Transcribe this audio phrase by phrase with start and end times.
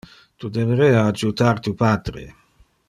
[0.43, 2.29] Tu deberea adjutar tu patre.